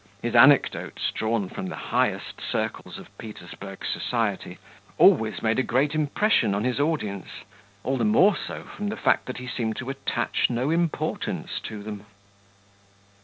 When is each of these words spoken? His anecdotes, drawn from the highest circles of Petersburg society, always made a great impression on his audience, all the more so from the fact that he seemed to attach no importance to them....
His 0.23 0.33
anecdotes, 0.35 1.11
drawn 1.11 1.47
from 1.47 1.67
the 1.67 1.75
highest 1.75 2.41
circles 2.41 2.97
of 2.97 3.15
Petersburg 3.19 3.85
society, 3.85 4.57
always 4.97 5.43
made 5.43 5.59
a 5.59 5.61
great 5.61 5.93
impression 5.93 6.55
on 6.55 6.63
his 6.63 6.79
audience, 6.79 7.27
all 7.83 7.97
the 7.97 8.03
more 8.03 8.35
so 8.35 8.63
from 8.63 8.89
the 8.89 8.97
fact 8.97 9.27
that 9.27 9.37
he 9.37 9.45
seemed 9.47 9.75
to 9.75 9.91
attach 9.91 10.49
no 10.49 10.71
importance 10.71 11.59
to 11.65 11.83
them.... 11.83 12.07